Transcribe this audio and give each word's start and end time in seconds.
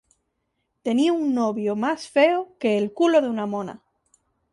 Tenía 0.81 1.13
un 1.13 1.35
novio 1.35 1.75
más 1.75 2.07
feo 2.09 2.57
que 2.59 2.79
el 2.79 2.91
culo 2.91 3.21
de 3.21 3.29
una 3.29 3.45
mona 3.45 3.83